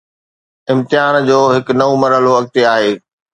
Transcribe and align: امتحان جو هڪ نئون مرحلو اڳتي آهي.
امتحان 0.71 1.13
جو 1.27 1.39
هڪ 1.53 1.65
نئون 1.79 1.95
مرحلو 2.03 2.31
اڳتي 2.39 2.61
آهي. 2.75 2.91